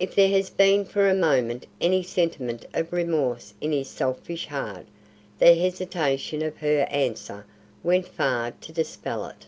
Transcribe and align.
If 0.00 0.16
there 0.16 0.28
had 0.30 0.50
been 0.56 0.84
for 0.84 1.08
a 1.08 1.14
moment 1.14 1.66
any 1.80 2.02
sentiment 2.02 2.66
of 2.74 2.92
remorse 2.92 3.54
in 3.60 3.70
his 3.70 3.86
selfish 3.86 4.48
heart, 4.48 4.86
the 5.38 5.54
hesitation 5.54 6.42
of 6.42 6.56
her 6.56 6.80
answer 6.90 7.46
went 7.84 8.08
far 8.08 8.54
to 8.60 8.72
dispel 8.72 9.26
it. 9.26 9.46